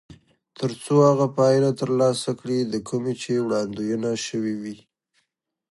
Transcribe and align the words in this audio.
تر 0.59 0.71
څو 0.83 0.95
هغه 1.09 1.27
پایله 1.37 1.71
ترلاسه 1.79 2.29
کړي 2.39 2.59
د 2.63 2.75
کومې 2.89 3.13
چې 3.21 3.43
وړاندوينه 3.45 4.09
شوې 4.27 4.55
وي. 4.61 4.77